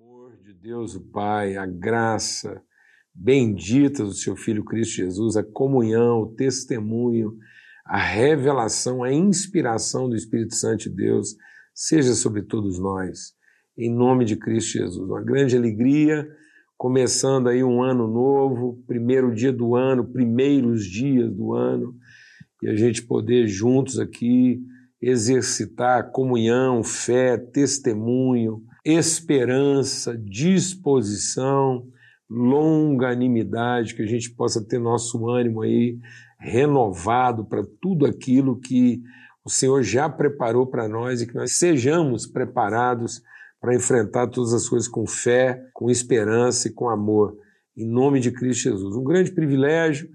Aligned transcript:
amor 0.00 0.36
de 0.44 0.54
Deus, 0.54 0.94
o 0.94 1.00
Pai, 1.00 1.56
a 1.56 1.66
graça 1.66 2.62
bendita 3.12 4.04
do 4.04 4.12
seu 4.12 4.36
Filho 4.36 4.62
Cristo 4.64 4.94
Jesus, 4.94 5.36
a 5.36 5.42
comunhão, 5.42 6.20
o 6.20 6.34
testemunho, 6.36 7.36
a 7.84 7.98
revelação, 7.98 9.02
a 9.02 9.12
inspiração 9.12 10.08
do 10.08 10.14
Espírito 10.14 10.54
Santo 10.54 10.84
de 10.84 10.90
Deus, 10.90 11.34
seja 11.74 12.14
sobre 12.14 12.42
todos 12.42 12.78
nós, 12.78 13.32
em 13.76 13.92
nome 13.92 14.24
de 14.24 14.36
Cristo 14.36 14.78
Jesus. 14.78 15.10
Uma 15.10 15.20
grande 15.22 15.56
alegria, 15.56 16.28
começando 16.76 17.48
aí 17.48 17.64
um 17.64 17.82
ano 17.82 18.06
novo, 18.06 18.80
primeiro 18.86 19.34
dia 19.34 19.52
do 19.52 19.74
ano, 19.74 20.12
primeiros 20.12 20.84
dias 20.84 21.28
do 21.34 21.54
ano, 21.54 21.96
e 22.62 22.68
a 22.68 22.76
gente 22.76 23.02
poder 23.02 23.48
juntos 23.48 23.98
aqui 23.98 24.60
exercitar 25.02 26.12
comunhão, 26.12 26.84
fé, 26.84 27.36
testemunho, 27.36 28.62
esperança, 28.90 30.16
disposição, 30.16 31.86
longanimidade, 32.28 33.94
que 33.94 34.00
a 34.00 34.06
gente 34.06 34.30
possa 34.30 34.64
ter 34.64 34.78
nosso 34.78 35.28
ânimo 35.28 35.60
aí 35.60 35.98
renovado 36.40 37.44
para 37.44 37.62
tudo 37.82 38.06
aquilo 38.06 38.58
que 38.58 39.02
o 39.44 39.50
Senhor 39.50 39.82
já 39.82 40.08
preparou 40.08 40.66
para 40.66 40.88
nós 40.88 41.20
e 41.20 41.26
que 41.26 41.34
nós 41.34 41.52
sejamos 41.52 42.26
preparados 42.26 43.22
para 43.60 43.74
enfrentar 43.74 44.28
todas 44.28 44.54
as 44.54 44.66
coisas 44.66 44.88
com 44.88 45.06
fé, 45.06 45.68
com 45.74 45.90
esperança 45.90 46.68
e 46.68 46.72
com 46.72 46.88
amor. 46.88 47.36
Em 47.76 47.86
nome 47.86 48.20
de 48.20 48.30
Cristo 48.30 48.70
Jesus. 48.70 48.96
Um 48.96 49.04
grande 49.04 49.32
privilégio. 49.32 50.08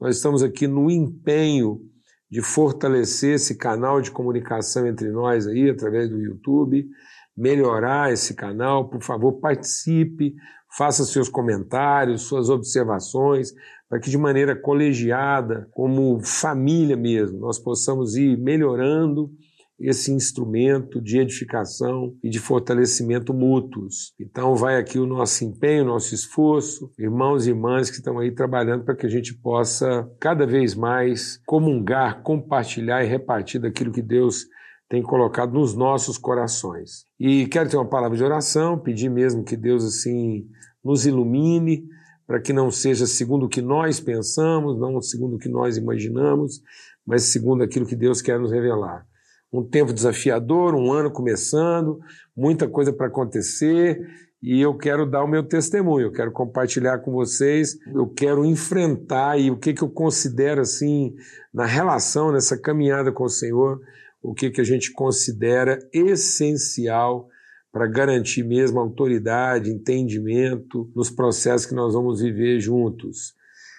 Nós 0.00 0.16
estamos 0.16 0.42
aqui 0.42 0.66
no 0.66 0.90
empenho 0.90 1.80
de 2.28 2.42
fortalecer 2.42 3.36
esse 3.36 3.54
canal 3.56 4.00
de 4.00 4.10
comunicação 4.10 4.84
entre 4.84 5.12
nós 5.12 5.46
aí 5.46 5.70
através 5.70 6.10
do 6.10 6.20
YouTube 6.20 6.88
melhorar 7.36 8.12
esse 8.12 8.34
canal, 8.34 8.88
por 8.88 9.02
favor, 9.02 9.34
participe, 9.34 10.34
faça 10.76 11.04
seus 11.04 11.28
comentários, 11.28 12.22
suas 12.22 12.48
observações, 12.48 13.52
para 13.88 14.00
que 14.00 14.10
de 14.10 14.18
maneira 14.18 14.56
colegiada, 14.56 15.68
como 15.72 16.20
família 16.20 16.96
mesmo, 16.96 17.38
nós 17.38 17.58
possamos 17.58 18.16
ir 18.16 18.36
melhorando 18.36 19.30
esse 19.78 20.10
instrumento 20.10 21.00
de 21.00 21.18
edificação 21.18 22.14
e 22.22 22.30
de 22.30 22.38
fortalecimento 22.38 23.34
mútuos. 23.34 24.14
Então 24.18 24.54
vai 24.56 24.78
aqui 24.78 24.98
o 24.98 25.06
nosso 25.06 25.44
empenho, 25.44 25.84
o 25.84 25.88
nosso 25.88 26.14
esforço, 26.14 26.90
irmãos 26.98 27.46
e 27.46 27.50
irmãs 27.50 27.90
que 27.90 27.96
estão 27.96 28.18
aí 28.18 28.32
trabalhando 28.32 28.84
para 28.84 28.96
que 28.96 29.06
a 29.06 29.10
gente 29.10 29.34
possa 29.34 30.10
cada 30.18 30.46
vez 30.46 30.74
mais 30.74 31.40
comungar, 31.44 32.22
compartilhar 32.22 33.04
e 33.04 33.08
repartir 33.08 33.60
daquilo 33.60 33.92
que 33.92 34.02
Deus 34.02 34.46
tem 34.88 35.02
colocado 35.02 35.52
nos 35.52 35.74
nossos 35.74 36.16
corações. 36.16 37.06
E 37.18 37.46
quero 37.46 37.68
ter 37.68 37.76
uma 37.76 37.88
palavra 37.88 38.16
de 38.16 38.22
oração, 38.22 38.78
pedir 38.78 39.08
mesmo 39.08 39.44
que 39.44 39.56
Deus 39.56 39.84
assim 39.84 40.46
nos 40.84 41.06
ilumine, 41.06 41.84
para 42.26 42.40
que 42.40 42.52
não 42.52 42.70
seja 42.70 43.06
segundo 43.06 43.46
o 43.46 43.48
que 43.48 43.62
nós 43.62 44.00
pensamos, 44.00 44.78
não 44.78 45.00
segundo 45.00 45.36
o 45.36 45.38
que 45.38 45.48
nós 45.48 45.76
imaginamos, 45.76 46.60
mas 47.06 47.24
segundo 47.24 47.62
aquilo 47.62 47.86
que 47.86 47.96
Deus 47.96 48.20
quer 48.20 48.38
nos 48.38 48.50
revelar. 48.50 49.06
Um 49.52 49.62
tempo 49.62 49.92
desafiador, 49.92 50.74
um 50.74 50.92
ano 50.92 51.10
começando, 51.10 52.00
muita 52.36 52.68
coisa 52.68 52.92
para 52.92 53.06
acontecer, 53.06 54.04
e 54.42 54.60
eu 54.60 54.76
quero 54.76 55.08
dar 55.08 55.24
o 55.24 55.28
meu 55.28 55.42
testemunho, 55.42 56.06
eu 56.06 56.12
quero 56.12 56.30
compartilhar 56.30 56.98
com 56.98 57.12
vocês, 57.12 57.76
eu 57.94 58.08
quero 58.08 58.44
enfrentar 58.44 59.38
e 59.38 59.50
o 59.50 59.56
que, 59.56 59.72
que 59.72 59.82
eu 59.82 59.88
considero 59.88 60.60
assim 60.60 61.14
na 61.54 61.64
relação, 61.64 62.32
nessa 62.32 62.56
caminhada 62.56 63.10
com 63.10 63.24
o 63.24 63.28
Senhor, 63.28 63.80
o 64.26 64.34
que, 64.34 64.50
que 64.50 64.60
a 64.60 64.64
gente 64.64 64.90
considera 64.90 65.78
essencial 65.92 67.28
para 67.70 67.86
garantir 67.86 68.42
mesmo 68.42 68.80
autoridade, 68.80 69.70
entendimento 69.70 70.90
nos 70.96 71.10
processos 71.10 71.64
que 71.64 71.74
nós 71.74 71.94
vamos 71.94 72.20
viver 72.20 72.58
juntos. 72.58 73.34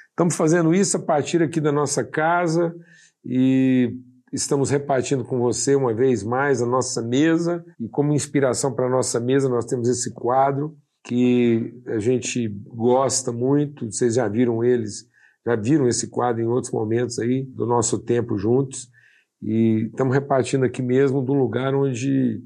Estamos 0.09 0.38
fazendo 0.38 0.73
isso 0.73 0.95
a 0.95 1.02
partir 1.02 1.44
aqui 1.44 1.59
da 1.59 1.72
nossa 1.72 2.02
casa 2.02 2.73
e 3.26 3.94
estamos 4.32 4.70
repartindo 4.70 5.26
com 5.26 5.38
você 5.38 5.76
uma 5.76 5.94
vez 5.94 6.23
mais 6.23 6.61
a 6.61 6.66
nossa 6.66 7.02
mesa. 7.02 7.66
E 7.77 7.89
como 7.89 8.14
inspiração 8.14 8.73
para 8.73 8.88
a 8.88 8.89
nossa 8.89 9.20
mesa 9.20 9.49
nós 9.49 9.66
temos 9.66 9.89
esse 9.89 10.14
quadro 10.14 10.77
que 11.04 11.73
a 11.88 11.99
gente 11.99 12.48
gosta 12.67 13.33
muito, 13.33 13.92
vocês 13.92 14.16
já 14.16 14.30
viram 14.30 14.64
eles, 14.64 15.10
já 15.45 15.58
viram 15.58 15.89
esse 15.89 16.10
quadro 16.10 16.42
em 16.42 16.48
outros 16.48 16.72
momentos 16.72 17.20
aí 17.20 17.43
do 17.43 17.66
nosso 17.66 17.99
tempo 17.99 18.38
juntos 18.38 18.89
e 19.42 19.87
estamos 19.92 20.14
repartindo 20.14 20.65
aqui 20.65 20.81
mesmo 20.81 21.20
um 21.20 21.39
lugar 21.39 21.75
onde 21.75 22.42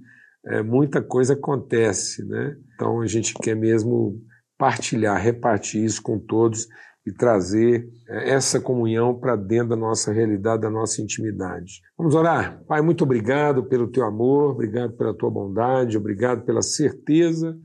é, 0.46 0.62
muita 0.62 1.02
coisa 1.02 1.34
acontece, 1.34 2.26
né? 2.26 2.56
Então 2.74 3.02
a 3.02 3.08
gente 3.08 3.34
quer 3.34 3.56
mesmo 3.56 4.20
partilhar, 4.58 5.22
repartir 5.22 5.84
isso 5.84 6.02
com 6.02 6.20
todos 6.20 6.68
e 7.06 7.12
trazer 7.12 7.88
é, 8.08 8.32
essa 8.32 8.60
comunhão 8.60 9.18
para 9.18 9.36
dentro 9.36 9.70
da 9.70 9.76
nossa 9.76 10.12
realidade, 10.12 10.62
da 10.62 10.70
nossa 10.70 11.02
intimidade. 11.02 11.82
Vamos 11.98 12.14
orar? 12.14 12.64
Pai, 12.68 12.82
muito 12.82 13.04
obrigado 13.04 13.64
pelo 13.66 13.88
teu 13.88 14.06
amor, 14.06 14.52
obrigado 14.52 14.94
pela 14.94 15.14
tua 15.14 15.30
bondade, 15.30 15.98
obrigado 15.98 16.44
pela 16.44 16.62
certeza 16.62 17.58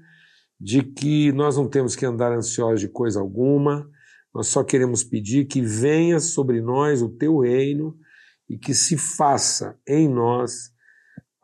de 0.58 0.82
que 0.82 1.32
nós 1.32 1.56
não 1.56 1.68
temos 1.68 1.94
que 1.94 2.06
andar 2.06 2.32
ansiosos 2.32 2.80
de 2.80 2.88
coisa 2.88 3.20
alguma, 3.20 3.86
nós 4.34 4.46
só 4.48 4.64
queremos 4.64 5.04
pedir 5.04 5.46
que 5.46 5.60
venha 5.60 6.18
sobre 6.18 6.62
nós 6.62 7.02
o 7.02 7.08
teu 7.08 7.40
reino 7.40 7.94
e 8.48 8.56
que 8.56 8.74
se 8.74 8.96
faça 8.96 9.78
em 9.86 10.08
nós, 10.08 10.74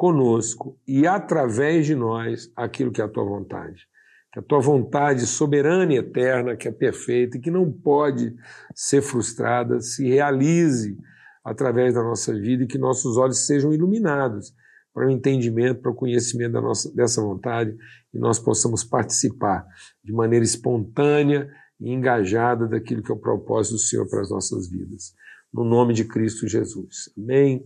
conosco 0.03 0.77
e 0.85 1.07
através 1.07 1.87
de 1.87 1.95
nós 1.95 2.51
aquilo 2.57 2.91
que 2.91 3.01
é 3.01 3.05
a 3.05 3.09
tua 3.09 3.25
vontade. 3.25 3.87
Que 4.33 4.41
a 4.41 4.43
tua 4.43 4.59
vontade 4.59 5.25
soberana 5.29 5.93
e 5.93 5.99
eterna, 5.99 6.57
que 6.57 6.67
é 6.67 6.73
perfeita 6.73 7.37
e 7.37 7.41
que 7.41 7.53
não 7.53 7.71
pode 7.71 8.35
ser 8.75 9.01
frustrada, 9.01 9.81
se 9.81 10.09
realize 10.09 10.99
através 11.45 11.95
da 11.95 12.03
nossa 12.03 12.35
vida 12.35 12.65
e 12.65 12.67
que 12.67 12.79
nossos 12.79 13.17
olhos 13.17 13.47
sejam 13.47 13.73
iluminados 13.73 14.53
para 14.93 15.07
o 15.07 15.11
entendimento, 15.11 15.81
para 15.81 15.93
o 15.93 15.95
conhecimento 15.95 16.53
da 16.55 16.61
nossa, 16.61 16.93
dessa 16.93 17.23
vontade 17.23 17.73
e 18.13 18.19
nós 18.19 18.41
possamos 18.41 18.83
participar 18.83 19.65
de 20.03 20.13
maneira 20.13 20.45
espontânea 20.45 21.49
e 21.81 21.93
engajada 21.93 22.67
daquilo 22.67 23.05
que 23.05 23.13
é 23.13 23.15
o 23.15 23.21
propósito 23.21 23.75
do 23.75 23.79
Senhor 23.79 24.09
para 24.09 24.21
as 24.21 24.31
nossas 24.31 24.69
vidas 24.69 25.15
no 25.53 25.65
nome 25.65 25.93
de 25.93 26.05
Cristo 26.05 26.49
Jesus. 26.49 27.11
Amém 27.17 27.65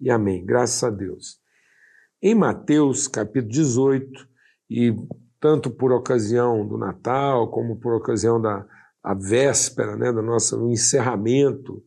e 0.00 0.10
amém. 0.10 0.44
Graças 0.44 0.82
a 0.82 0.90
Deus. 0.90 1.38
Em 2.22 2.34
Mateus, 2.34 3.06
capítulo 3.06 3.50
18, 3.50 4.28
e 4.68 4.94
tanto 5.40 5.70
por 5.70 5.92
ocasião 5.92 6.66
do 6.66 6.76
Natal, 6.76 7.50
como 7.50 7.76
por 7.76 7.94
ocasião 7.94 8.40
da 8.40 8.66
véspera, 9.18 9.96
né, 9.96 10.12
do 10.12 10.22
nosso 10.22 10.68
encerramento 10.70 11.82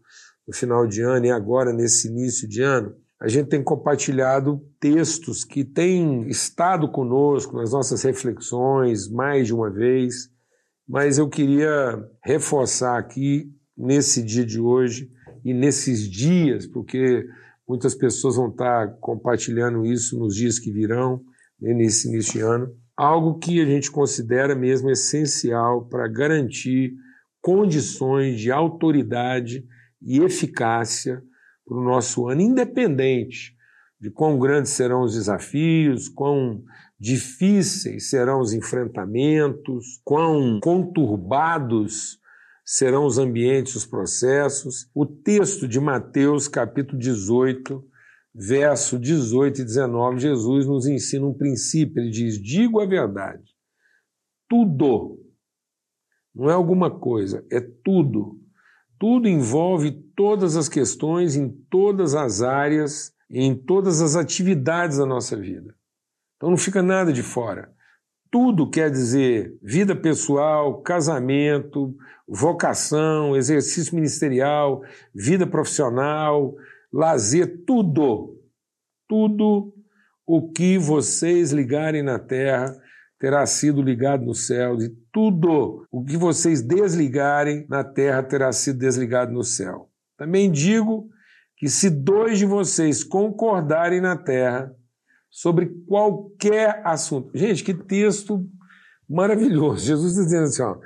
no 0.47 0.53
final 0.53 0.87
de 0.87 1.01
ano 1.01 1.25
e 1.25 1.31
agora 1.31 1.71
nesse 1.71 2.07
início 2.07 2.47
de 2.47 2.61
ano, 2.61 2.95
a 3.21 3.27
gente 3.29 3.47
tem 3.47 3.63
compartilhado 3.63 4.61
textos 4.79 5.45
que 5.45 5.63
têm 5.63 6.27
estado 6.27 6.91
conosco 6.91 7.55
nas 7.55 7.71
nossas 7.71 8.01
reflexões 8.01 9.09
mais 9.09 9.47
de 9.47 9.53
uma 9.53 9.69
vez, 9.69 10.29
mas 10.87 11.17
eu 11.17 11.29
queria 11.29 12.03
reforçar 12.21 12.97
aqui, 12.97 13.49
nesse 13.77 14.21
dia 14.21 14.45
de 14.45 14.59
hoje, 14.59 15.09
e 15.43 15.53
nesses 15.53 16.09
dias, 16.09 16.65
porque 16.65 17.25
muitas 17.67 17.95
pessoas 17.95 18.35
vão 18.35 18.49
estar 18.49 18.97
compartilhando 18.99 19.85
isso 19.85 20.17
nos 20.17 20.35
dias 20.35 20.59
que 20.59 20.71
virão, 20.71 21.21
né, 21.59 21.73
nesse 21.73 22.07
início 22.07 22.33
de 22.33 22.41
ano, 22.41 22.75
algo 22.95 23.39
que 23.39 23.61
a 23.61 23.65
gente 23.65 23.91
considera 23.91 24.55
mesmo 24.55 24.89
essencial 24.89 25.85
para 25.87 26.07
garantir 26.07 26.93
condições 27.41 28.39
de 28.39 28.51
autoridade 28.51 29.65
e 30.01 30.19
eficácia 30.19 31.21
para 31.65 31.77
o 31.77 31.83
nosso 31.83 32.27
ano, 32.27 32.41
independente 32.41 33.55
de 33.99 34.11
quão 34.11 34.37
grandes 34.37 34.71
serão 34.71 35.01
os 35.01 35.13
desafios, 35.13 36.09
quão 36.09 36.61
difíceis 36.99 38.09
serão 38.09 38.39
os 38.39 38.53
enfrentamentos, 38.53 40.01
quão 40.03 40.59
conturbados 40.61 42.19
serão 42.65 43.05
os 43.05 43.17
ambientes, 43.17 43.75
os 43.75 43.85
processos. 43.85 44.89
O 44.93 45.05
texto 45.05 45.67
de 45.67 45.79
Mateus, 45.79 46.47
capítulo 46.47 46.97
18, 46.97 47.83
verso 48.33 48.97
18 48.97 49.61
e 49.61 49.65
19, 49.65 50.19
Jesus 50.19 50.65
nos 50.65 50.85
ensina 50.85 51.25
um 51.25 51.33
princípio. 51.33 52.01
Ele 52.01 52.11
diz: 52.11 52.41
Digo 52.41 52.79
a 52.79 52.85
verdade, 52.85 53.43
tudo, 54.49 55.19
não 56.33 56.49
é 56.49 56.53
alguma 56.53 56.89
coisa, 56.89 57.45
é 57.51 57.59
tudo. 57.59 58.39
Tudo 58.99 59.27
envolve 59.27 59.91
todas 60.15 60.55
as 60.55 60.69
questões, 60.69 61.35
em 61.35 61.49
todas 61.69 62.15
as 62.15 62.41
áreas, 62.41 63.13
em 63.29 63.53
todas 63.55 64.01
as 64.01 64.15
atividades 64.15 64.97
da 64.97 65.05
nossa 65.05 65.35
vida. 65.35 65.75
Então 66.37 66.49
não 66.49 66.57
fica 66.57 66.81
nada 66.81 67.11
de 67.11 67.21
fora. 67.21 67.73
Tudo 68.33 68.67
quer 68.67 68.89
dizer 68.89 69.55
vida 69.61 69.95
pessoal, 69.95 70.81
casamento, 70.81 71.95
vocação, 72.27 73.37
exercício 73.37 73.93
ministerial, 73.93 74.81
vida 75.13 75.45
profissional, 75.45 76.55
lazer, 76.91 77.63
tudo. 77.63 78.41
Tudo 79.07 79.71
o 80.25 80.51
que 80.51 80.79
vocês 80.79 81.51
ligarem 81.51 82.01
na 82.01 82.17
terra 82.17 82.75
terá 83.19 83.45
sido 83.45 83.83
ligado 83.83 84.25
nos 84.25 84.47
céus, 84.47 84.83
e 84.83 84.89
tudo 85.11 85.85
o 85.91 86.03
que 86.03 86.17
vocês 86.17 86.59
desligarem 86.63 87.67
na 87.69 87.83
terra 87.83 88.23
terá 88.23 88.51
sido 88.51 88.79
desligado 88.79 89.31
no 89.31 89.43
céu. 89.43 89.91
Também 90.17 90.51
digo 90.51 91.07
que 91.55 91.69
se 91.69 91.87
dois 91.87 92.39
de 92.39 92.47
vocês 92.47 93.03
concordarem 93.03 94.01
na 94.01 94.17
terra 94.17 94.73
sobre 95.33 95.65
qualquer 95.87 96.85
assunto. 96.85 97.35
Gente, 97.35 97.63
que 97.63 97.73
texto 97.73 98.47
maravilhoso. 99.09 99.83
Jesus 99.83 100.13
dizendo 100.13 100.43
assim: 100.43 100.61
ó, 100.61 100.77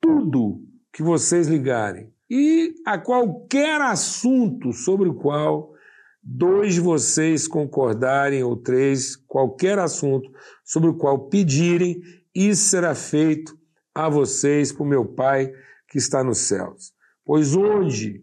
tudo 0.00 0.60
que 0.92 1.04
vocês 1.04 1.46
ligarem 1.46 2.12
e 2.28 2.74
a 2.84 2.98
qualquer 2.98 3.80
assunto 3.80 4.72
sobre 4.72 5.08
o 5.08 5.14
qual 5.14 5.72
dois 6.20 6.74
de 6.74 6.80
vocês 6.80 7.46
concordarem, 7.46 8.42
ou 8.42 8.56
três, 8.56 9.14
qualquer 9.14 9.78
assunto 9.78 10.28
sobre 10.64 10.90
o 10.90 10.94
qual 10.94 11.28
pedirem, 11.28 12.02
isso 12.34 12.68
será 12.68 12.92
feito 12.92 13.56
a 13.94 14.08
vocês 14.08 14.72
por 14.72 14.84
meu 14.84 15.04
Pai 15.04 15.52
que 15.88 15.98
está 15.98 16.24
nos 16.24 16.38
céus. 16.38 16.92
Pois 17.24 17.54
onde 17.54 18.20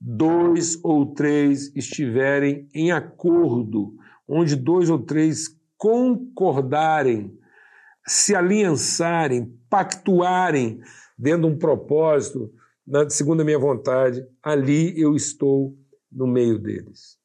dois 0.00 0.78
ou 0.84 1.12
três 1.12 1.74
estiverem 1.74 2.68
em 2.72 2.92
acordo, 2.92 3.96
onde 4.32 4.56
dois 4.56 4.88
ou 4.88 4.98
três 4.98 5.48
concordarem, 5.76 7.38
se 8.06 8.34
aliançarem, 8.34 9.54
pactuarem 9.68 10.80
dentro 11.18 11.42
de 11.42 11.54
um 11.54 11.58
propósito, 11.58 12.50
segundo 13.10 13.42
a 13.42 13.44
minha 13.44 13.58
vontade, 13.58 14.24
ali 14.42 14.98
eu 14.98 15.14
estou 15.14 15.76
no 16.10 16.26
meio 16.26 16.58
deles. 16.58 17.18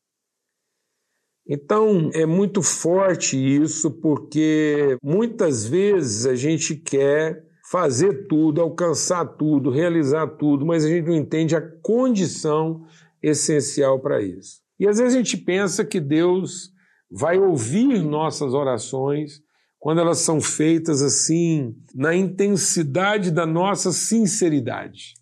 Então, 1.48 2.12
é 2.14 2.26
muito 2.26 2.62
forte 2.62 3.38
isso, 3.38 3.90
porque 4.02 4.98
muitas 5.02 5.66
vezes 5.66 6.26
a 6.26 6.36
gente 6.36 6.76
quer 6.76 7.42
fazer 7.72 8.28
tudo, 8.28 8.62
alcançar 8.62 9.26
tudo, 9.26 9.72
realizar 9.72 10.28
tudo, 10.28 10.66
mas 10.66 10.84
a 10.84 10.90
gente 10.90 11.08
não 11.08 11.16
entende 11.16 11.56
a 11.56 11.62
condição 11.62 12.86
essencial 13.24 13.98
para 14.02 14.22
isso. 14.22 14.62
E 14.78 14.86
às 14.86 14.98
vezes 14.98 15.16
a 15.16 15.18
gente 15.18 15.38
pensa 15.38 15.86
que 15.86 16.02
Deus 16.02 16.76
vai 17.10 17.38
ouvir 17.38 18.02
nossas 18.02 18.54
orações 18.54 19.42
quando 19.80 20.02
elas 20.02 20.20
são 20.20 20.42
feitas 20.42 21.02
assim, 21.02 21.76
na 21.94 22.16
intensidade 22.16 23.32
da 23.32 23.46
nossa 23.46 23.92
sinceridade. 23.92 25.14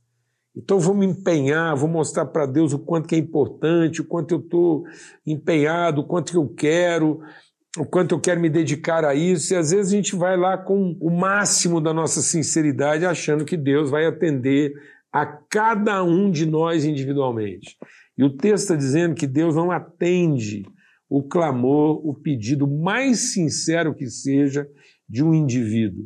Então 0.55 0.79
vou 0.79 0.95
me 0.95 1.05
empenhar, 1.05 1.75
vou 1.75 1.89
mostrar 1.89 2.25
para 2.25 2.45
Deus 2.45 2.71
o 2.71 2.79
quanto 2.79 3.07
que 3.07 3.15
é 3.15 3.17
importante, 3.17 4.01
o 4.01 4.05
quanto 4.05 4.33
eu 4.33 4.39
estou 4.39 4.83
empenhado, 5.27 6.01
o 6.01 6.07
quanto 6.07 6.31
que 6.31 6.37
eu 6.37 6.47
quero, 6.47 7.19
o 7.77 7.85
quanto 7.85 8.15
eu 8.15 8.21
quero 8.21 8.39
me 8.39 8.49
dedicar 8.49 9.03
a 9.03 9.13
isso. 9.13 9.53
E 9.53 9.57
às 9.57 9.71
vezes 9.71 9.91
a 9.91 9.95
gente 9.95 10.15
vai 10.15 10.37
lá 10.37 10.57
com 10.57 10.97
o 11.01 11.09
máximo 11.09 11.81
da 11.81 11.93
nossa 11.93 12.21
sinceridade, 12.21 13.05
achando 13.05 13.43
que 13.43 13.57
Deus 13.57 13.89
vai 13.89 14.05
atender 14.05 14.71
a 15.11 15.25
cada 15.25 16.01
um 16.03 16.31
de 16.31 16.45
nós 16.45 16.85
individualmente. 16.85 17.75
E 18.17 18.23
o 18.23 18.29
texto 18.29 18.63
está 18.63 18.75
dizendo 18.75 19.13
que 19.13 19.27
Deus 19.27 19.55
não 19.55 19.71
atende 19.71 20.63
o 21.15 21.23
clamor, 21.23 22.05
o 22.05 22.13
pedido 22.13 22.67
mais 22.67 23.31
sincero 23.31 23.95
que 23.95 24.05
seja 24.05 24.67
de 25.07 25.23
um 25.23 25.33
indivíduo. 25.33 26.03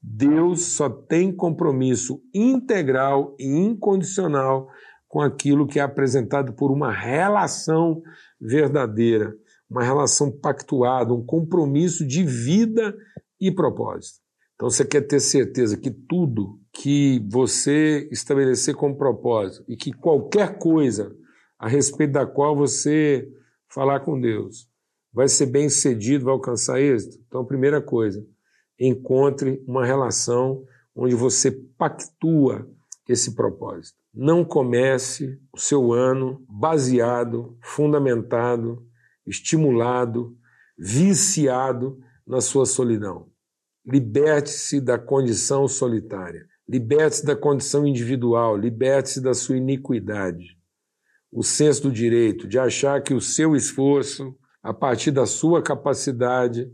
Deus 0.00 0.62
só 0.68 0.88
tem 0.88 1.30
compromisso 1.30 2.22
integral 2.34 3.36
e 3.38 3.46
incondicional 3.46 4.66
com 5.06 5.20
aquilo 5.20 5.66
que 5.66 5.78
é 5.78 5.82
apresentado 5.82 6.54
por 6.54 6.72
uma 6.72 6.90
relação 6.90 8.00
verdadeira, 8.40 9.36
uma 9.68 9.84
relação 9.84 10.32
pactuada, 10.32 11.12
um 11.12 11.22
compromisso 11.22 12.06
de 12.06 12.24
vida 12.24 12.96
e 13.38 13.52
propósito. 13.52 14.20
Então 14.54 14.70
você 14.70 14.86
quer 14.86 15.02
ter 15.02 15.20
certeza 15.20 15.76
que 15.76 15.90
tudo 15.90 16.58
que 16.72 17.22
você 17.30 18.08
estabelecer 18.10 18.74
como 18.74 18.96
propósito 18.96 19.66
e 19.68 19.76
que 19.76 19.92
qualquer 19.92 20.58
coisa 20.58 21.14
a 21.58 21.68
respeito 21.68 22.12
da 22.12 22.24
qual 22.24 22.56
você 22.56 23.28
falar 23.68 24.00
com 24.00 24.20
Deus 24.20 24.68
vai 25.12 25.28
ser 25.28 25.46
bem 25.46 25.68
sucedido, 25.70 26.26
vai 26.26 26.34
alcançar 26.34 26.78
êxito? 26.78 27.18
Então, 27.26 27.42
primeira 27.42 27.80
coisa, 27.80 28.22
encontre 28.78 29.64
uma 29.66 29.82
relação 29.84 30.62
onde 30.94 31.14
você 31.14 31.50
pactua 31.50 32.68
esse 33.08 33.34
propósito. 33.34 33.96
Não 34.12 34.44
comece 34.44 35.40
o 35.54 35.58
seu 35.58 35.92
ano 35.92 36.44
baseado, 36.48 37.56
fundamentado, 37.62 38.86
estimulado, 39.26 40.36
viciado 40.78 41.98
na 42.26 42.42
sua 42.42 42.66
solidão. 42.66 43.28
Liberte-se 43.86 44.80
da 44.80 44.98
condição 44.98 45.66
solitária. 45.66 46.46
Liberte-se 46.68 47.24
da 47.24 47.36
condição 47.36 47.86
individual. 47.86 48.56
Liberte-se 48.56 49.22
da 49.22 49.32
sua 49.32 49.56
iniquidade. 49.56 50.55
O 51.36 51.42
senso 51.42 51.82
do 51.82 51.92
direito 51.92 52.48
de 52.48 52.58
achar 52.58 53.02
que 53.02 53.12
o 53.12 53.20
seu 53.20 53.54
esforço, 53.54 54.34
a 54.62 54.72
partir 54.72 55.10
da 55.10 55.26
sua 55.26 55.60
capacidade, 55.62 56.66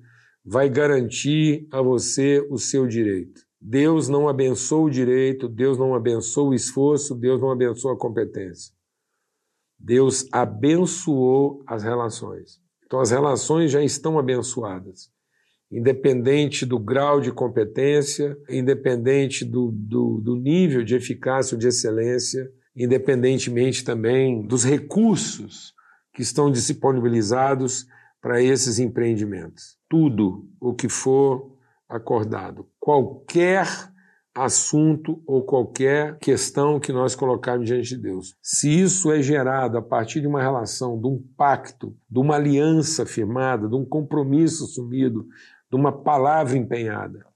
vai 0.45 0.71
garantir 0.71 1.67
a 1.73 1.83
você 1.83 2.47
o 2.49 2.57
seu 2.57 2.87
direito. 2.87 3.41
Deus 3.61 4.09
não 4.09 4.29
abençoa 4.29 4.85
o 4.85 4.91
direito, 4.91 5.49
Deus 5.49 5.77
não 5.77 5.97
abençoa 5.97 6.51
o 6.51 6.55
esforço, 6.55 7.17
Deus 7.17 7.41
não 7.41 7.51
abençoa 7.51 7.95
a 7.95 7.99
competência. 7.99 8.73
Deus 9.77 10.29
abençoou 10.31 11.65
as 11.67 11.83
relações. 11.83 12.61
Então 12.87 13.01
as 13.01 13.11
relações 13.11 13.69
já 13.69 13.83
estão 13.83 14.17
abençoadas. 14.17 15.11
Independente 15.73 16.65
do 16.65 16.79
grau 16.79 17.21
de 17.21 17.33
competência, 17.33 18.39
independente 18.49 19.45
do, 19.45 19.73
do, 19.73 20.21
do 20.21 20.37
nível 20.37 20.85
de 20.85 20.95
eficácia 20.95 21.57
ou 21.57 21.59
de 21.59 21.67
excelência, 21.67 22.49
independentemente 22.77 23.85
também 23.85 24.47
dos 24.47 24.65
recursos 24.65 25.75
que 26.15 26.23
estão 26.23 26.51
disponibilizados 26.51 27.87
para 28.21 28.43
esses 28.43 28.79
empreendimentos. 28.79 29.77
Tudo 29.89 30.49
o 30.61 30.75
que 30.75 30.89
for 30.89 31.57
acordado, 31.89 32.67
qualquer 32.79 33.67
assunto 34.35 35.23
ou 35.27 35.43
qualquer 35.43 36.17
questão 36.19 36.81
que 36.81 36.93
nós 36.93 37.15
colocarmos 37.15 37.67
diante 37.67 37.91
de 37.91 37.99
Deus. 37.99 38.35
Se 38.41 38.81
isso 38.81 39.13
é 39.13 39.21
gerado 39.21 39.77
a 39.77 39.83
partir 39.83 40.23
de 40.23 40.27
uma 40.27 40.41
relação, 40.41 40.99
de 40.99 41.07
um 41.07 41.23
pacto, 41.37 41.95
de 42.09 42.19
uma 42.19 42.37
aliança 42.37 43.05
firmada, 43.05 43.69
de 43.69 43.75
um 43.75 43.85
compromisso 43.85 44.65
assumido, 44.65 45.27
de 45.71 45.77
uma 45.77 45.93
palavra 45.93 46.57
empenhada, 46.57 47.27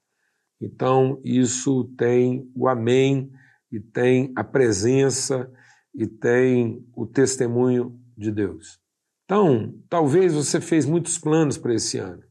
então 0.60 1.20
isso 1.22 1.84
tem 1.98 2.50
o 2.54 2.66
amém 2.66 3.30
e 3.70 3.80
tem 3.80 4.32
a 4.36 4.44
presença 4.44 5.50
e 5.94 6.06
tem 6.06 6.86
o 6.94 7.06
testemunho 7.06 7.98
de 8.16 8.30
Deus. 8.30 8.78
Então, 9.24 9.74
talvez 9.88 10.34
você 10.34 10.60
fez 10.60 10.86
muitos 10.86 11.18
planos 11.18 11.58
para 11.58 11.74
esse 11.74 11.98
ano, 11.98 12.22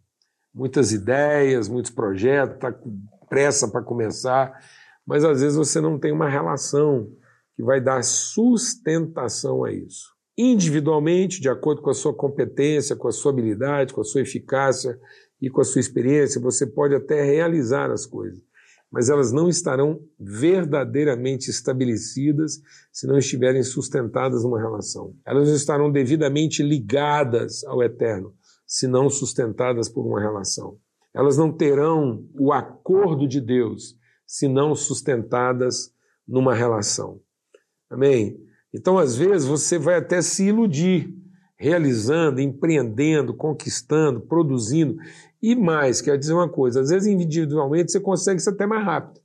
muitas 0.53 0.91
ideias, 0.91 1.67
muitos 1.67 1.91
projetos, 1.91 2.55
está 2.55 2.71
com 2.71 2.97
pressa 3.27 3.67
para 3.67 3.81
começar, 3.81 4.57
mas 5.05 5.23
às 5.23 5.41
vezes 5.41 5.57
você 5.57 5.81
não 5.81 5.99
tem 5.99 6.11
uma 6.11 6.29
relação 6.29 7.09
que 7.55 7.63
vai 7.63 7.81
dar 7.81 8.03
sustentação 8.03 9.63
a 9.65 9.71
isso. 9.71 10.13
Individualmente, 10.37 11.41
de 11.41 11.49
acordo 11.49 11.81
com 11.81 11.89
a 11.89 11.93
sua 11.93 12.13
competência, 12.13 12.95
com 12.95 13.07
a 13.07 13.11
sua 13.11 13.31
habilidade, 13.31 13.93
com 13.93 14.01
a 14.01 14.05
sua 14.05 14.21
eficácia 14.21 14.99
e 15.41 15.49
com 15.49 15.61
a 15.61 15.63
sua 15.63 15.79
experiência, 15.79 16.41
você 16.41 16.65
pode 16.65 16.95
até 16.95 17.23
realizar 17.23 17.91
as 17.91 18.05
coisas 18.05 18.41
mas 18.95 19.09
elas 19.09 19.33
não 19.33 19.49
estarão 19.49 19.99
verdadeiramente 20.17 21.49
estabelecidas 21.49 22.61
se 22.93 23.05
não 23.05 23.17
estiverem 23.17 23.61
sustentadas 23.61 24.45
numa 24.45 24.57
relação. 24.57 25.13
Elas 25.25 25.49
estarão 25.49 25.91
devidamente 25.91 26.63
ligadas 26.63 27.65
ao 27.65 27.83
eterno 27.83 28.33
se 28.65 28.87
não 28.87 29.09
sustentadas 29.09 29.89
por 29.89 30.07
uma 30.07 30.21
relação. 30.21 30.77
Elas 31.13 31.35
não 31.35 31.51
terão 31.51 32.25
o 32.39 32.53
acordo 32.53 33.27
de 33.27 33.41
Deus 33.41 33.97
se 34.25 34.47
não 34.47 34.73
sustentadas 34.73 35.93
numa 36.25 36.53
relação. 36.53 37.19
Amém? 37.89 38.39
Então, 38.73 38.97
às 38.97 39.17
vezes, 39.17 39.45
você 39.45 39.77
vai 39.77 39.95
até 39.95 40.21
se 40.21 40.45
iludir, 40.45 41.13
realizando, 41.57 42.41
empreendendo, 42.41 43.33
conquistando, 43.33 44.21
produzindo, 44.21 44.97
e 45.41 45.55
mais, 45.55 46.01
quero 46.01 46.17
dizer 46.17 46.33
uma 46.33 46.49
coisa: 46.49 46.81
às 46.81 46.89
vezes 46.89 47.07
individualmente 47.07 47.91
você 47.91 47.99
consegue 47.99 48.39
ser 48.39 48.51
até 48.51 48.65
mais 48.65 48.83
rápido. 48.83 49.21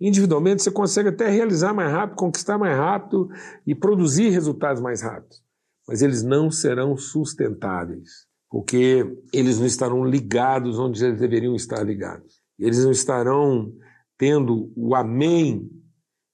Individualmente 0.00 0.62
você 0.62 0.70
consegue 0.70 1.10
até 1.10 1.28
realizar 1.28 1.72
mais 1.72 1.92
rápido, 1.92 2.16
conquistar 2.16 2.58
mais 2.58 2.76
rápido 2.76 3.28
e 3.64 3.72
produzir 3.72 4.30
resultados 4.30 4.82
mais 4.82 5.00
rápidos. 5.00 5.40
Mas 5.86 6.02
eles 6.02 6.24
não 6.24 6.50
serão 6.50 6.96
sustentáveis, 6.96 8.26
porque 8.50 9.06
eles 9.32 9.60
não 9.60 9.66
estarão 9.66 10.04
ligados 10.04 10.76
onde 10.78 11.04
eles 11.04 11.20
deveriam 11.20 11.54
estar 11.54 11.84
ligados. 11.84 12.42
Eles 12.58 12.84
não 12.84 12.90
estarão 12.90 13.72
tendo 14.18 14.72
o 14.76 14.94
amém 14.94 15.70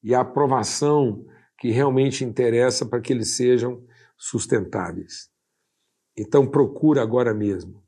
e 0.02 0.14
a 0.14 0.20
aprovação 0.20 1.25
que 1.58 1.70
realmente 1.70 2.25
interessa 2.25 2.87
para 2.87 3.00
que 3.00 3.12
eles 3.12 3.37
sejam 3.37 3.82
sustentáveis. 4.18 5.30
Então 6.16 6.46
procura 6.46 7.02
agora 7.02 7.32
mesmo 7.32 7.82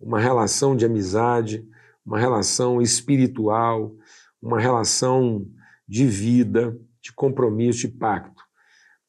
uma 0.00 0.18
relação 0.18 0.76
de 0.76 0.84
amizade, 0.84 1.66
uma 2.04 2.18
relação 2.18 2.82
espiritual, 2.82 3.94
uma 4.42 4.60
relação 4.60 5.46
de 5.88 6.06
vida, 6.06 6.76
de 7.00 7.12
compromisso, 7.12 7.80
de 7.80 7.88
pacto, 7.88 8.42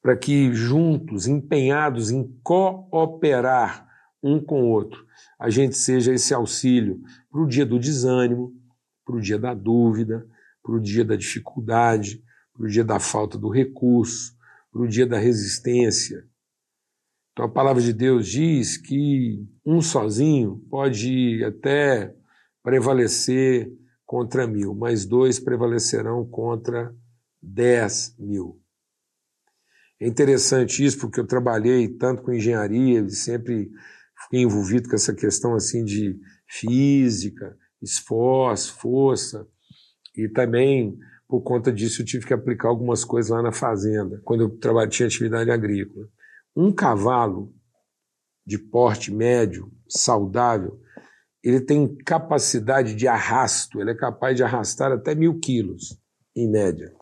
para 0.00 0.16
que 0.16 0.54
juntos, 0.54 1.26
empenhados 1.26 2.10
em 2.10 2.24
cooperar 2.42 3.86
um 4.22 4.40
com 4.40 4.62
o 4.62 4.68
outro, 4.68 5.04
a 5.38 5.50
gente 5.50 5.76
seja 5.76 6.14
esse 6.14 6.32
auxílio 6.32 7.00
para 7.30 7.42
o 7.42 7.46
dia 7.46 7.66
do 7.66 7.78
desânimo, 7.78 8.54
para 9.04 9.16
o 9.16 9.20
dia 9.20 9.38
da 9.38 9.52
dúvida, 9.52 10.26
para 10.62 10.74
o 10.74 10.80
dia 10.80 11.04
da 11.04 11.16
dificuldade, 11.16 12.22
para 12.54 12.64
o 12.64 12.68
dia 12.68 12.84
da 12.84 12.98
falta 12.98 13.36
do 13.36 13.48
recurso, 13.48 14.36
para 14.72 14.82
o 14.82 14.88
dia 14.88 15.06
da 15.06 15.18
resistência. 15.18 16.26
Então 17.36 17.44
a 17.44 17.50
palavra 17.50 17.82
de 17.82 17.92
Deus 17.92 18.26
diz 18.28 18.78
que 18.78 19.46
um 19.62 19.82
sozinho 19.82 20.56
pode 20.70 21.44
até 21.44 22.16
prevalecer 22.62 23.70
contra 24.06 24.46
mil, 24.46 24.74
mas 24.74 25.04
dois 25.04 25.38
prevalecerão 25.38 26.24
contra 26.24 26.96
dez 27.42 28.16
mil. 28.18 28.58
É 30.00 30.08
interessante 30.08 30.82
isso 30.82 30.98
porque 30.98 31.20
eu 31.20 31.26
trabalhei 31.26 31.86
tanto 31.88 32.22
com 32.22 32.32
engenharia 32.32 33.00
e 33.00 33.10
sempre 33.10 33.70
fiquei 34.22 34.40
envolvido 34.40 34.88
com 34.88 34.94
essa 34.94 35.12
questão 35.12 35.54
assim 35.54 35.84
de 35.84 36.18
física, 36.48 37.54
esforço, 37.82 38.78
força 38.78 39.46
e 40.16 40.26
também 40.26 40.96
por 41.28 41.42
conta 41.42 41.70
disso 41.70 42.00
eu 42.00 42.06
tive 42.06 42.24
que 42.24 42.32
aplicar 42.32 42.68
algumas 42.68 43.04
coisas 43.04 43.30
lá 43.30 43.42
na 43.42 43.52
fazenda, 43.52 44.22
quando 44.24 44.40
eu 44.44 44.88
tinha 44.88 45.06
atividade 45.06 45.50
agrícola. 45.50 46.08
Um 46.56 46.72
cavalo 46.72 47.54
de 48.46 48.58
porte 48.58 49.12
médio, 49.12 49.70
saudável, 49.88 50.80
ele 51.42 51.60
tem 51.60 51.94
capacidade 51.98 52.94
de 52.94 53.06
arrasto, 53.06 53.80
ele 53.80 53.90
é 53.90 53.94
capaz 53.94 54.36
de 54.36 54.42
arrastar 54.42 54.90
até 54.90 55.14
mil 55.14 55.38
quilos, 55.38 56.00
em 56.34 56.50
média. 56.50 56.92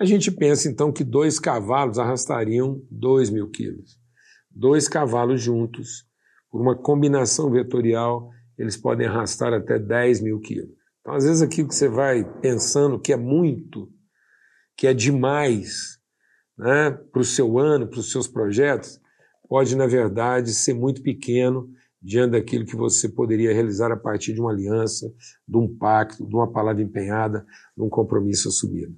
A 0.00 0.04
gente 0.04 0.30
pensa 0.30 0.68
então 0.68 0.90
que 0.90 1.04
dois 1.04 1.38
cavalos 1.38 1.98
arrastariam 1.98 2.82
dois 2.90 3.30
mil 3.30 3.50
quilos. 3.50 4.00
Dois 4.50 4.88
cavalos 4.88 5.40
juntos, 5.40 6.06
por 6.50 6.60
uma 6.60 6.76
combinação 6.76 7.50
vetorial, 7.50 8.30
eles 8.58 8.76
podem 8.76 9.06
arrastar 9.06 9.52
até 9.52 9.78
10 9.78 10.20
mil 10.20 10.40
quilos. 10.40 10.70
Então, 11.00 11.14
às 11.14 11.24
vezes, 11.24 11.42
aquilo 11.42 11.68
que 11.68 11.74
você 11.74 11.88
vai 11.88 12.22
pensando 12.40 13.00
que 13.00 13.12
é 13.12 13.16
muito, 13.16 13.90
que 14.76 14.86
é 14.86 14.94
demais 14.94 15.98
né, 16.56 16.90
para 16.90 17.20
o 17.20 17.24
seu 17.24 17.58
ano, 17.58 17.88
para 17.88 17.98
os 17.98 18.12
seus 18.12 18.28
projetos, 18.28 19.00
pode, 19.52 19.76
na 19.76 19.86
verdade, 19.86 20.54
ser 20.54 20.72
muito 20.72 21.02
pequeno 21.02 21.68
diante 22.00 22.30
daquilo 22.30 22.64
que 22.64 22.74
você 22.74 23.06
poderia 23.06 23.52
realizar 23.52 23.92
a 23.92 23.96
partir 23.98 24.32
de 24.32 24.40
uma 24.40 24.50
aliança, 24.50 25.12
de 25.46 25.58
um 25.58 25.68
pacto, 25.76 26.26
de 26.26 26.34
uma 26.34 26.50
palavra 26.50 26.80
empenhada, 26.80 27.44
de 27.76 27.82
um 27.82 27.90
compromisso 27.90 28.48
assumido. 28.48 28.96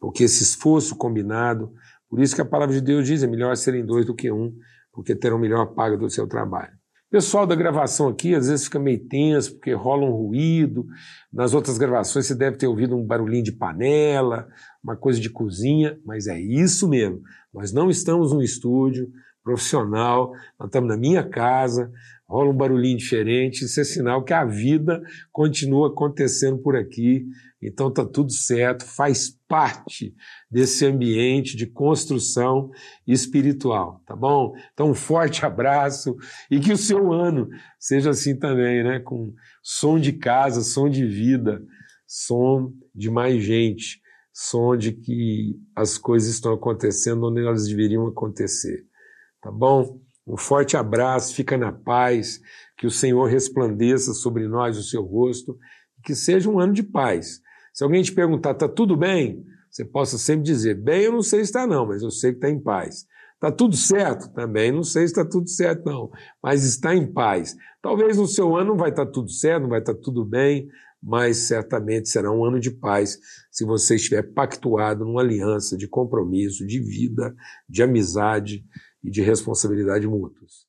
Porque 0.00 0.24
esse 0.24 0.42
esforço 0.42 0.96
combinado, 0.96 1.72
por 2.10 2.20
isso 2.20 2.34
que 2.34 2.40
a 2.40 2.44
palavra 2.44 2.74
de 2.74 2.80
Deus 2.80 3.06
diz, 3.06 3.22
é 3.22 3.28
melhor 3.28 3.56
serem 3.56 3.86
dois 3.86 4.04
do 4.04 4.12
que 4.12 4.28
um, 4.32 4.52
porque 4.92 5.14
terão 5.14 5.38
melhor 5.38 5.66
paga 5.66 5.96
do 5.96 6.10
seu 6.10 6.26
trabalho. 6.26 6.76
Pessoal 7.08 7.46
da 7.46 7.54
gravação 7.54 8.08
aqui 8.08 8.34
às 8.34 8.48
vezes 8.48 8.64
fica 8.64 8.80
meio 8.80 9.06
tenso 9.08 9.52
porque 9.52 9.72
rola 9.72 10.04
um 10.04 10.10
ruído. 10.10 10.84
Nas 11.32 11.54
outras 11.54 11.78
gravações 11.78 12.26
você 12.26 12.34
deve 12.34 12.56
ter 12.56 12.66
ouvido 12.66 12.96
um 12.96 13.06
barulhinho 13.06 13.44
de 13.44 13.52
panela, 13.52 14.48
uma 14.82 14.96
coisa 14.96 15.20
de 15.20 15.30
cozinha, 15.30 15.96
mas 16.04 16.26
é 16.26 16.38
isso 16.38 16.88
mesmo. 16.88 17.20
Nós 17.54 17.72
não 17.72 17.88
estamos 17.88 18.32
num 18.32 18.42
estúdio 18.42 19.08
profissional, 19.48 20.32
nós 20.58 20.68
estamos 20.68 20.88
na 20.88 20.96
minha 20.96 21.26
casa, 21.26 21.90
rola 22.28 22.50
um 22.50 22.56
barulhinho 22.56 22.98
diferente, 22.98 23.64
isso 23.64 23.80
é 23.80 23.84
sinal 23.84 24.22
que 24.22 24.34
a 24.34 24.44
vida 24.44 25.02
continua 25.32 25.88
acontecendo 25.88 26.58
por 26.58 26.76
aqui 26.76 27.24
então 27.60 27.88
está 27.88 28.04
tudo 28.04 28.32
certo, 28.32 28.84
faz 28.84 29.36
parte 29.48 30.14
desse 30.48 30.86
ambiente 30.86 31.56
de 31.56 31.66
construção 31.66 32.70
espiritual, 33.06 34.00
tá 34.06 34.14
bom? 34.14 34.52
Então 34.72 34.90
um 34.90 34.94
forte 34.94 35.44
abraço 35.46 36.16
e 36.50 36.60
que 36.60 36.72
o 36.72 36.76
seu 36.76 37.12
ano 37.12 37.48
seja 37.78 38.10
assim 38.10 38.38
também, 38.38 38.84
né? 38.84 39.00
Com 39.00 39.34
som 39.62 39.98
de 39.98 40.12
casa, 40.12 40.62
som 40.62 40.88
de 40.88 41.04
vida, 41.04 41.60
som 42.06 42.72
de 42.94 43.10
mais 43.10 43.42
gente, 43.42 44.00
som 44.32 44.76
de 44.76 44.92
que 44.92 45.56
as 45.74 45.98
coisas 45.98 46.30
estão 46.30 46.52
acontecendo 46.52 47.26
onde 47.26 47.40
elas 47.40 47.66
deveriam 47.66 48.06
acontecer, 48.06 48.86
tá 49.48 49.52
bom? 49.52 50.00
Um 50.26 50.36
forte 50.36 50.76
abraço, 50.76 51.34
fica 51.34 51.56
na 51.56 51.72
paz, 51.72 52.40
que 52.76 52.86
o 52.86 52.90
Senhor 52.90 53.24
resplandeça 53.24 54.12
sobre 54.12 54.46
nós 54.46 54.76
o 54.76 54.82
seu 54.82 55.02
rosto, 55.02 55.56
que 56.04 56.14
seja 56.14 56.50
um 56.50 56.60
ano 56.60 56.72
de 56.72 56.82
paz 56.82 57.40
se 57.78 57.84
alguém 57.84 58.02
te 58.02 58.10
perguntar, 58.10 58.50
está 58.50 58.66
tudo 58.66 58.96
bem? 58.96 59.44
Você 59.70 59.84
possa 59.84 60.18
sempre 60.18 60.42
dizer, 60.42 60.74
bem, 60.74 61.02
eu 61.02 61.12
não 61.12 61.22
sei 61.22 61.44
se 61.44 61.50
está 61.50 61.64
não, 61.64 61.86
mas 61.86 62.02
eu 62.02 62.10
sei 62.10 62.32
que 62.32 62.38
está 62.38 62.50
em 62.50 62.60
paz. 62.60 63.06
Está 63.34 63.52
tudo 63.52 63.76
certo? 63.76 64.32
Também 64.32 64.72
não 64.72 64.82
sei 64.82 65.06
se 65.06 65.12
está 65.12 65.24
tudo 65.24 65.48
certo 65.48 65.84
não, 65.84 66.10
mas 66.42 66.64
está 66.64 66.92
em 66.92 67.06
paz. 67.06 67.54
Talvez 67.80 68.16
no 68.16 68.26
seu 68.26 68.56
ano 68.56 68.70
não 68.70 68.76
vai 68.76 68.90
estar 68.90 69.06
tá 69.06 69.12
tudo 69.12 69.30
certo, 69.30 69.62
não 69.62 69.68
vai 69.68 69.78
estar 69.78 69.94
tá 69.94 70.00
tudo 70.02 70.24
bem, 70.24 70.66
mas 71.00 71.36
certamente 71.46 72.08
será 72.08 72.32
um 72.32 72.44
ano 72.44 72.58
de 72.58 72.72
paz 72.72 73.16
se 73.48 73.64
você 73.64 73.94
estiver 73.94 74.24
pactuado 74.32 75.04
numa 75.04 75.20
aliança 75.20 75.76
de 75.76 75.86
compromisso, 75.86 76.66
de 76.66 76.80
vida, 76.80 77.32
de 77.68 77.80
amizade 77.80 78.64
e 79.02 79.10
de 79.10 79.22
responsabilidade 79.22 80.06
mútuas. 80.06 80.67